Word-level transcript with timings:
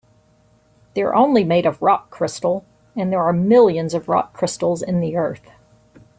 They're 0.95 1.13
only 1.13 1.43
made 1.43 1.67
of 1.67 1.79
rock 1.79 2.09
crystal, 2.09 2.65
and 2.95 3.13
there 3.13 3.21
are 3.21 3.31
millions 3.31 3.93
of 3.93 4.09
rock 4.09 4.33
crystals 4.33 4.81
in 4.81 4.99
the 4.99 5.15
earth. 5.15 5.51